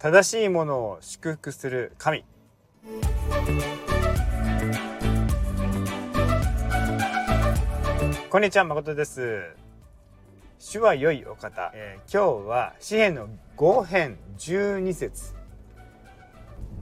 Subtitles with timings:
[0.00, 2.24] 正しいものを祝福する神。
[8.30, 9.42] こんにちは誠です。
[10.60, 15.34] 主は良いお方、えー、今日は詩篇の5編12節。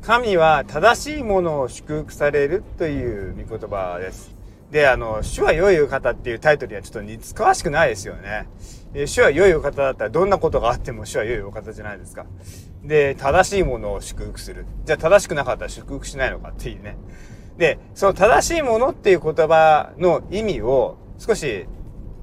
[0.02, 4.34] 神は正しいものを祝福されるという御言葉です。
[4.70, 8.48] で、あの、主は良い方っていうタイトルにはちょっと似つかわしくないですよね。
[8.94, 12.26] え主は良いお方だったらどんなことがあっても主は良いお方じゃないですか。
[12.82, 14.64] で、正しいものを祝福する。
[14.84, 16.96] じゃあ正しくなかったら祝福しないのかっていうね。
[17.58, 21.66] で、その正しいものっていう言葉の意味を少し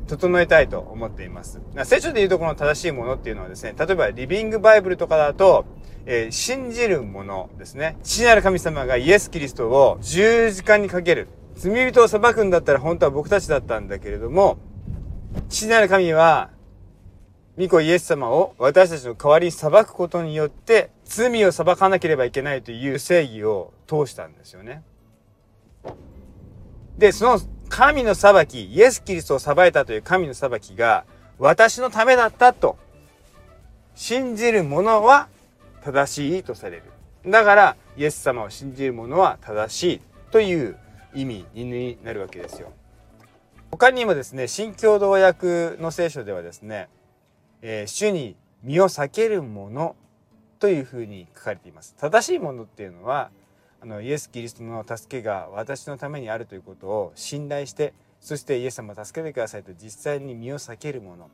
[0.08, 1.62] 整えたいと思っています。
[1.86, 5.66] 聖書で言うとこの正しいものっていうのはですね、例えばリビングバイブルとかだと、
[6.06, 7.98] えー、信じるものですね。
[8.04, 11.28] 父なる神様がイエス・キリストを十字架にかける。
[11.56, 14.58] 罪人を裁くんだったら本当は僕たちだったんだけれども、
[15.50, 16.50] 父なる神は、
[17.58, 24.84] 御子イエス様を私たちの代わりに裁くことによって、罪を裁かなければいけないという正義を通したんですよね。
[26.98, 31.06] で、その神の裁き、イエス・キリストを裁いたという神の裁きが、
[31.40, 32.78] 私のためだったと、
[33.96, 35.28] 信じる者は
[35.84, 36.84] 正しいとされる。
[37.30, 40.02] だから、イエス様を信じる者は正しい
[40.32, 40.76] という
[41.14, 42.72] 意味になるわけですよ。
[43.72, 46.90] 他にもですね、新共同訳の聖書ではですね、
[47.62, 49.96] えー、主に身を避けるもの
[50.60, 51.96] というふうに書かれています。
[51.98, 53.32] 正しいものっていうのは、
[53.82, 61.30] あのイエス・キリストの助けが私のためにあるということを信頼して、そしてイエス様助けてくださいと実際に身を避けるもの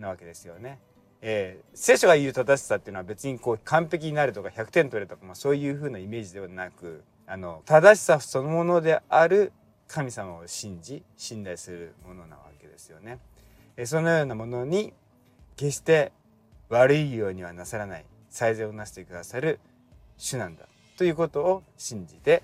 [0.00, 0.80] なわけですよね。
[1.20, 9.52] えー、聖書が言う正しさっていうのは別にこう完璧になるとか100点取れとか、まあ、そういうふうなイメージではなくあの正しさそのものである
[9.88, 13.18] 神様を信じ信頼するものなわけですよね。
[13.84, 14.92] そのようなものに
[15.56, 16.12] 決して
[16.68, 19.60] 悪いようにはなさらない最善をなしてくださる
[20.16, 22.42] 主なんだということを信じて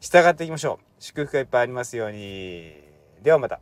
[0.00, 0.84] 従っていきましょう。
[0.98, 2.74] 祝福がいっぱいありますように。
[3.22, 3.60] ではまた。